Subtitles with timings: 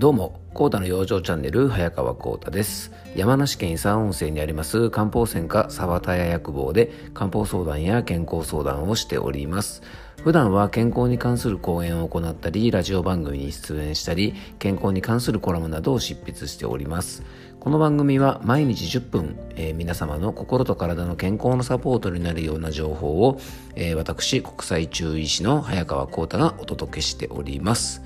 [0.00, 2.90] どうも、コータの養生チャンネル、早川コータです。
[3.14, 9.82] 山梨県伊佐温泉にあります漢方専科沢田屋薬房で漢方相談や健康相談をしております。
[10.24, 17.22] 普段は健康に関する講演を行ったり、ラジオ番組に出演したり、健康に関するコラムなどを執筆しております。
[17.60, 23.38] この番組は毎日10分、えー、皆様の心と体の健康のサポートになるような情報を、
[23.76, 28.00] えー、私、国際中医師の早川コータがお届けしております。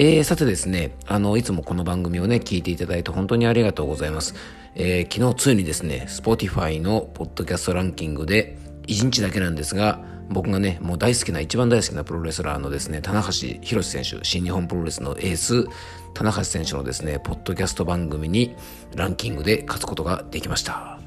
[0.00, 4.36] えー、さてですね、あの、いつもこの番組をね、聞いていただいて本当にありがとうございます。
[4.76, 15.66] えー、昨日ついにですね、Spotify のポッドキャストランキングで、1日だけなんですが、僕がね、もう大好きな、一番大好きなプロレスラーのですね、棚橋宏選手、新日本プロレスのエース、
[16.14, 18.54] 棚橋選手のですね、ポッドキャスト番組に
[18.94, 20.97] ランキングで勝つことができました。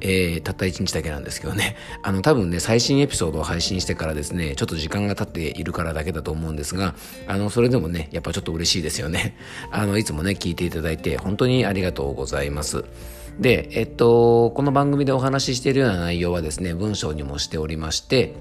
[0.00, 6.94] えー、たった1日だけなんですけどね、 あの、多分ね、最新エピソードを配信してからですね、ちょっと時間が経っているからだけだと思うんですが、
[7.26, 9.36] あの、それでもね、やっぱちょっと嬉しいですよね。
[9.70, 12.84] あの、いつもね、聞いていただいて、本当にありがとうございます。
[13.38, 18.34] で、えっと、この番組でお話ししているような内容はですね、文章にもしておりまして、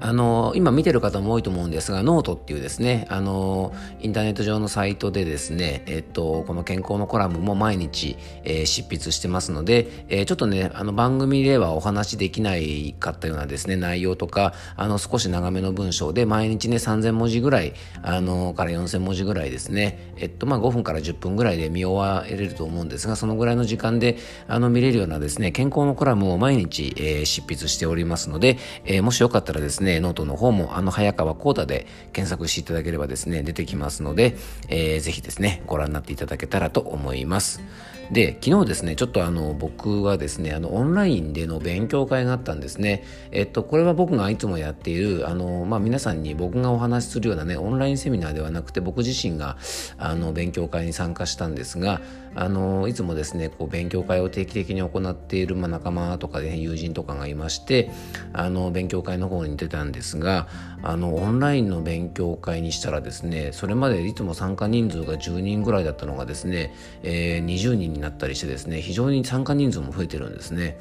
[0.00, 17.72] あの、今見てる方も多いと思うんですが、ノートっていうですね、あの、インターネット上のサイトでですね、えっと、この健康のコラムも毎日、えー、執筆してますので、えー、ちょっとね、あの番組ではお話できないかったようなですね、内容とか、あの、少し長めの文章で、毎日ね、3000文字ぐらい、
[18.02, 34.36] あの、から4000文字ぐらいですね、えっと、まあ、5分から10分ぐらいで見終われると思うんですが、そのぐらいの時間で、あの、見れるようなですね、健康のコラムを毎日、えー、執筆しておりますので、えー、もしよかったらですね、ね、ノートの方もあの早川コーダで検索していただければですね、出てきますので、
[34.68, 37.62] えー、ぜひですね、ご覧になっていただけたらと思います。
[38.10, 43.02] で、昨日ですね、ちょっとあの、僕はですね、あの、オンラインでの勉強会があったんですね。
[43.32, 49.56] えっと、これは僕がいつもやっている、あの、まあ、皆さんに僕がお話しするようなね、オンラインセミナーではなくて、僕自身が、
[49.98, 52.00] あの、勉強会に参加したんですが、
[52.36, 57.90] あの、いつもですね、こう、勉強会を定期的に行っている、まあ、仲間とかで、ね、友人とかがいまして、
[58.32, 60.46] あの、勉強会の方に出たんですが、
[60.82, 70.78] あの、オンラインの勉強会にしたらですね、それまでいつも参加人数が10人ぐらいだったのがですね、えー、20人にになったりしてですね非常に参加人数も増えてるんですね。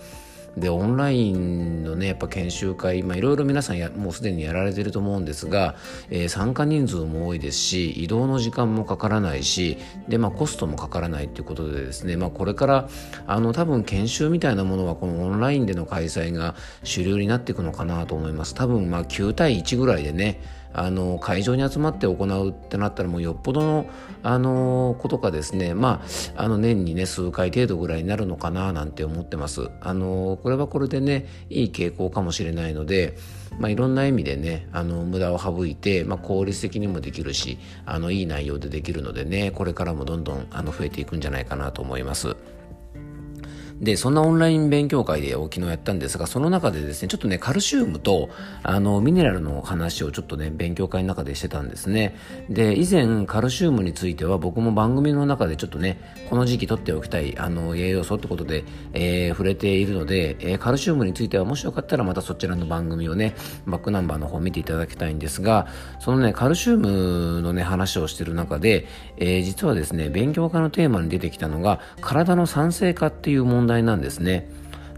[0.57, 5.75] でオンラインのねやっぱ研修会いろいろ皆さんやもうすでにやられてると思うんですが、
[6.09, 9.77] えー、参加人数も多いですし移動の時間もかからないし
[10.07, 12.89] で、まあ、コストもかからないということでですね、まあ、これから
[13.27, 20.39] あの多分研修みたいなものはこのオンラインでの開催が主流になっていくのかなと思います多分まあ9対1ぐらいでね
[20.73, 23.85] あの会場に集まって行うってなったらもうよっぽどの
[24.23, 26.01] あのことかですねま
[26.35, 33.17] ああの年にね数回程度ぐらいになるのかななんて思ってますあのこれはこれでねいい傾向かもしれないので
[33.59, 42.35] まあ、いろんな意味でねあの無駄を省いて、まあ、効率的にもできるしあのいい内容でできるのでねこれからもどんどんあの増えていくんじゃないかなと思います。
[43.81, 48.30] で、そんなオンライン勉強会で昨日やったんですが、その中でですね、ちょっとね、カルシウムと、
[48.63, 52.16] あの、ミネラルの話をちょっとね、勉強会の中でしてたんですね。
[52.50, 56.00] で、以前、カルシウムについては僕も番組の中でちょっとね、
[56.30, 58.63] この時期取っておきたい、あの、栄養素ってことで、
[58.94, 65.68] えー、触れているので、えー、カルシウムについてはもしよかったらまたそちらの番組をね、バックナンバーの方見ていただきたいんですが、
[66.00, 68.88] そのね、カルシウムのね、話をしてる中で、
[69.18, 74.47] えー、実はですね、勉強会のテーマに出てきたのが、体の酸性化っていう問題問題なんですね。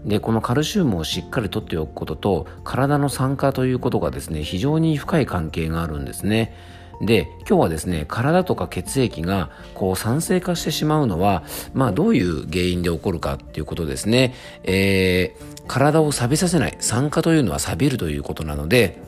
[0.04, 6.54] でこのカルシウムをしっかりとっておくことと体の酸化ということがですね非常に深い関係があるんですね。
[7.00, 11.42] で今日はですね体とか血液がこう酸性化してしまうのは
[11.72, 14.34] まあどういう原因で起こるかっていうことですね、
[14.64, 16.76] えー、体を錆びさせない。
[16.80, 19.00] 酸化というのは錆びるということなので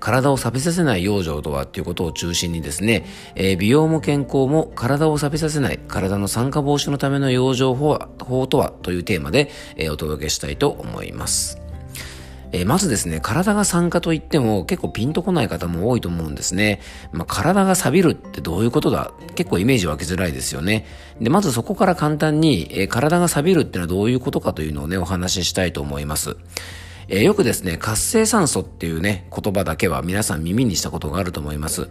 [0.00, 11.60] 体を錆びさせない養生とはっていうことを中心にですね、えー、美容も健康も体を錆びさせない体の酸化防止のための養生法法とはというテーマで、えー、お届けしたいと思います。
[12.52, 16.80] えー、まずですね、体が酸化といっても結構ピンとこない方も多いと思うんですね。
[17.12, 19.12] まあ、体が錆びるってどういうことだ？
[19.36, 20.84] 結構イメージ湧きづらいですよね。
[21.20, 26.36] で、まずそこから簡単に、えー、体が錆びるってのはどういうことかというのをね、お話ししたいと思います。
[27.08, 31.88] えー、よくですね、活性酸素っていうね、言葉だけは皆さん耳にしたことがあると思います。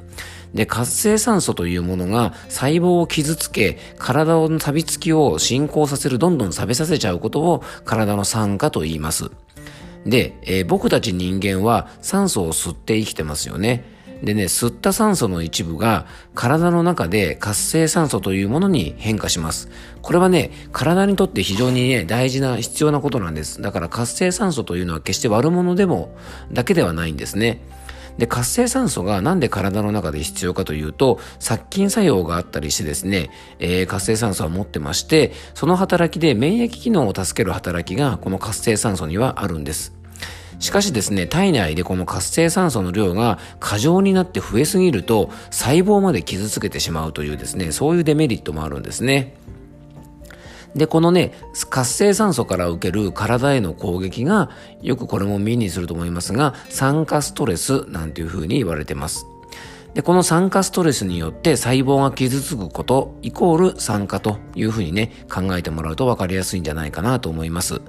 [0.53, 9.29] で、活性酸素というものが細胞を傷つけ、体の錆びつきを進行させる、どんどん錆びさせちゃうことを体の酸化と言います。
[10.05, 13.98] で、えー、僕たち人間は酸素を吸って生きてますよね。
[14.23, 16.05] でね、吸った酸素の一部が
[16.35, 19.69] 体の中で活性酸素というものに変化します。
[20.01, 23.61] これはね、体にとって非常にね、大事な必要なことなんです。
[23.61, 26.15] だから活性酸素というのは決して悪者でも、
[26.51, 27.61] だけではないんですね。
[28.17, 33.29] で、活性酸素がなんで体の中で必要かというと、殺菌作用があったりしてですね、
[33.59, 39.98] えー、活性酸素は持ってまして、その働きで免疫機能を助ける働きがこの活性酸素にはあるんです。
[40.59, 49.35] しかしですね、体内でこの活性酸素の量が過剰になって増えすぎると細胞まで傷つけてしまうというですね、そういうデメリットもあるんですね。
[50.75, 51.33] で、このね、
[51.69, 54.51] 活性酸素から受ける体への攻撃が、
[54.81, 59.25] よくこれも耳にすると思いますが、酸化ストレスなんていうふうに言われてます。
[59.93, 67.81] で、この酸化ストレスによって細胞が傷つくことイコール酸化というふうにね、考えてもらうと分かりやすいんじゃないかなと思います。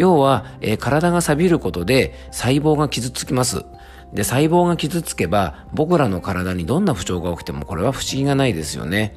[0.00, 3.66] 要は、えー、体が錆びることで細胞が傷つきます。
[4.14, 9.14] で、細胞が傷つけば僕らの体にどんな不調が起きてもこれは不思議がないですよね。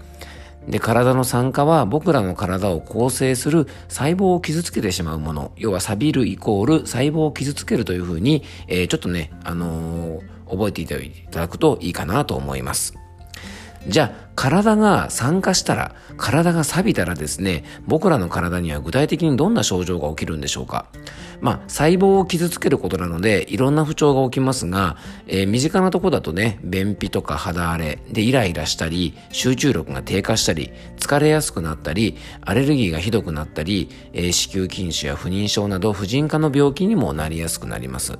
[0.67, 5.53] で、体の酸化は僕らの体を構成する細胞を傷つけてしまうもの。
[5.55, 13.02] 要は錆びるイコール細胞を傷つけるというふうに、えー、ちょっとね、あのー、覚えていただくといいかなと思います。
[13.87, 20.85] じゃあ、体が酸化したら、体が錆びたらですね、僕らの体には具体的にどんな症状が起きるんでしょうか？
[21.41, 24.95] まあ、細胞を傷つけることなので、いろんな不調が起きますが、
[25.27, 38.17] えー、身近なとこだとね、便秘とか肌荒れ、で、イライラしたり、集中力が低下したり、疲れやすくなったり、アレルギーがひどくなったり、えー、子宮筋腫や不妊症など、婦人科の病気にもなりやすくなります。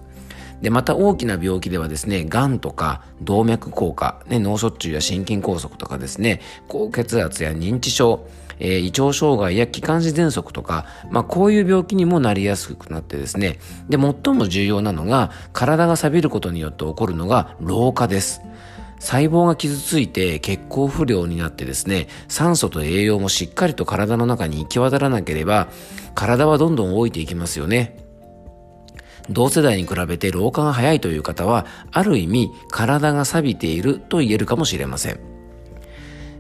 [0.64, 6.40] で、また大きな病気ではですね、癌とか動脈硬化、ね、脳卒中や心筋梗塞とかですね、
[6.70, 8.26] 高血圧や認知症、
[8.60, 18.42] えー、胃腸障害や気管支喘息とか、まあ、こういう病気にもなりやすくなってですね、で、最も重要なのが、体が錆びることによって起こるのが老化です。
[19.00, 25.68] 細胞が傷ついて血行不良になってですね、酸素と栄養もしっかりと体の中に行き渡らなければ、
[26.16, 28.03] 体はどんどん老いていきますよね。
[29.30, 35.33] 同世代に比べて老化が早いという方は、ある意味体が錆びていると言えるかもしれません。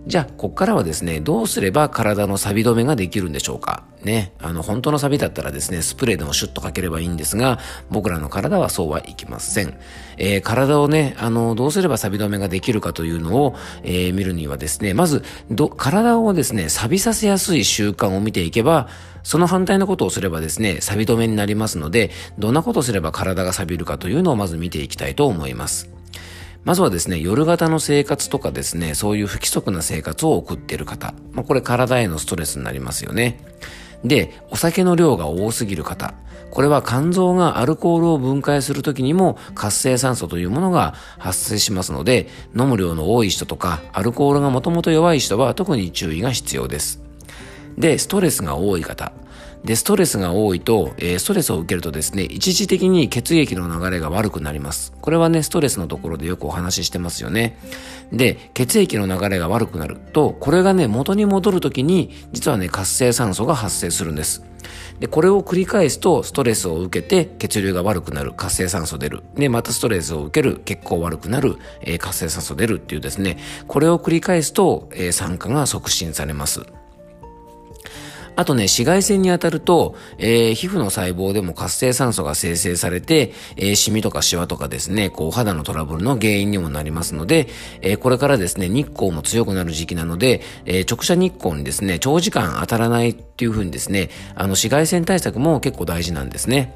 [0.05, 3.85] じゃあ、ここからはですね、どうすれば体の錆止めができるんでしょうか？
[4.03, 7.59] ね、あの、本当の錆だったらですね、スプレーでもシュッとかければいいんですが、
[7.89, 9.77] 僕らの体はそうはいきません。
[10.17, 18.89] えー、体をね、あの、どうすれば錆止めができるかというのを、えー、見るにはですね、まず、ど、体をですね、錆びさせやすい習慣を見ていけば、
[19.23, 25.89] その反対のことをすればですね、錆止めになりますので、どんなことをすれば体が錆びるかというのをまず見ていきたいと思います。
[26.65, 31.13] まずはですね、夜型の生活とかですね、そういう不規則な生活を送っている方。
[31.33, 33.39] まあ、これ体へのストレスになりますよね。
[34.05, 36.13] で、お酒の量が多すぎる方。
[36.51, 47.01] これは肝臓がアルコールを分解するときにも活性酸素というものが発生しますので、飲む量の多い人とか、アルコールがもともと弱い人は特に注意が必要です。
[47.77, 49.11] で、ストレスが多い方。
[49.63, 54.93] で、ストレスが多いと、えー、ストレスを受けるとですね、一時的に血液の流れが悪くなります。
[54.99, 57.57] これはね、ストレスのところでよくお話ししてますよね。
[58.11, 64.43] で、血液の流れが悪くなると、これがね、元に戻るときに、実はね、活性酸素が発生するんです。
[64.99, 69.23] で、これを繰り返すと、ストレスを受けて血流が悪くなる、活性酸素出る。
[69.35, 73.37] で、またストレスを受ける、血行悪くなる、えー、活性酸素出るっていうですね、
[73.67, 76.65] これを繰り返すと、えー、酸化が促進されます。
[78.35, 87.47] あとね、紫外線に当たると、えー、皮膚の細胞でも活性酸素が生成されて、えー、シミとかシワとかですね、こう、肌のトラブルの原因にもなりますので、
[87.81, 96.75] えー、これからですね、日光も強くなる時期なので、えー、直射日光にですね、長時間当たらないっていう風にですね、あの、紫外線対策も結構大事なんですね。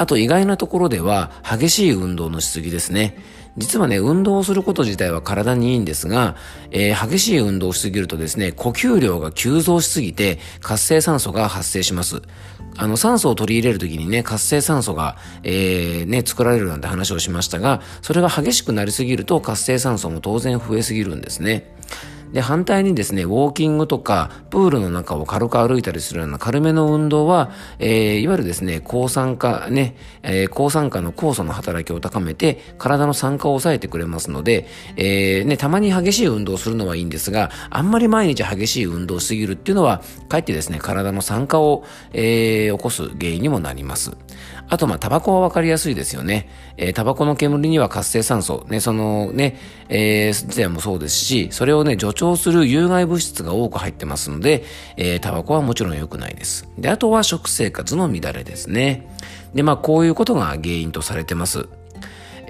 [0.00, 3.18] あと意外なところでは、激しい運動のしすぎですね。
[3.58, 6.36] 実はね、運動をすること自体は体にいいんですが、
[6.70, 12.22] えー、激しい運動をしすぎるとですね、呼吸量が急増しすぎて活性酸素が発生します。
[12.78, 21.74] あの、酸素を取り入れるときにね、活性酸素が、えー、ね、作られるなんて話をしましたが、それが激しくなりすぎると活性酸素も当然増えすぎるんですね。
[22.32, 44.12] で、反対にですね、ウォーキングとか、プールの中を軽く歩いたりするような軽めの運動は、えー、いわゆるですね、抗酸化ね、えー、抗酸化の酵素の働きを高めて、体の酸化を抑えてくれますので、えー、ね、たまに激しい運動をするのはいいんですが、あんまり毎日激しい運動をしすぎるっていうのは、かえってですね、体の酸化を、えー、起こす原因にもなります。
[44.70, 46.48] あと、ま、タバコはわかりやすいですよね。
[46.76, 49.58] えー、タバコの煙には活性酸素、ね、そのね、
[49.88, 54.64] えー、自体もそうですし、それをね、助長する有害物質が多く入ってますので、
[54.96, 56.68] えー、タバコはもちろん良くないです。
[56.78, 59.08] で、あとは食生活の乱れですね。
[59.54, 61.68] で、まあ、こういうことが原因とされてます。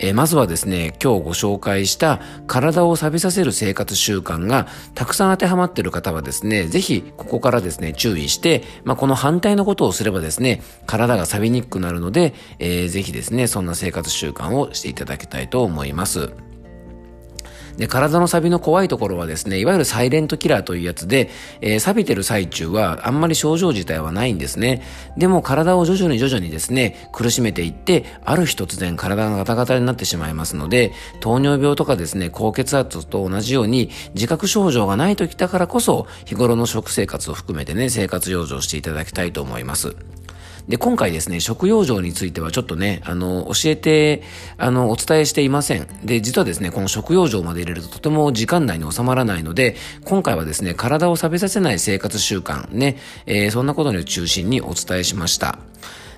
[0.00, 16.49] えー、まずはですね、今日ご紹介した体を錆びさせる生活習慣がたくさん当てはまっている方はですね、ぜひここからですね、注意して、まあ、この反対のことをすればですね、体が錆びにくくなるので、えー、ぜひですね、そんな生活習慣をしていただきたいと思います。
[17.80, 21.30] で、体のサビの怖いところはですね、いわゆるサイレントキラーというやつで、
[21.62, 24.82] えー、錆びてる最中はあんまり症状自体はないんですね。
[25.16, 39.96] でも体を徐々に徐々にですね、苦しめていって、ある日突然体がガタガタになってしまいますので、糖尿病とかですね、高血圧と同じように自覚症状がない時だからこそ、日頃の食生活を含めてね、生活養生していただきたいと思います。
[40.68, 44.22] で、今回ですね、食用場についてはちょっとね、あの、教えて、
[44.56, 45.86] あの、お伝えしていません。
[46.04, 55.58] で、実はですね、この食用場まで入れるととても時間内に収まらないので、今回はですね、体を錆びさせない生活習慣ね、えー、そんなことに中心にお伝えしました。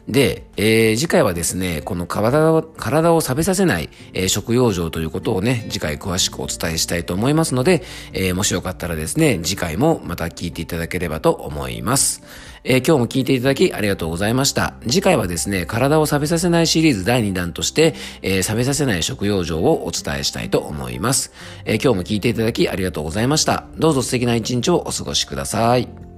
[0.09, 7.83] で、えー、次回はですね、この体を、体を錆びさせない、えー、食用場ということをね、次回詳しくお伝えしたいと思いますので、
[8.13, 12.23] えー、もしよかったらですね、次回もまた聞いていただければと思います。
[12.65, 14.75] えー、今日も聞いていただきありがとうございました。
[14.83, 21.33] 次回はですね、体を錆びさせないシリーズ第2弾として、えー、錆びさせない食用場をお伝えしたいと思います。
[21.65, 23.67] えー、今日も聞いていただきありがとうございました。
[23.79, 26.12] どうぞ素敵な一日をお過ごしください。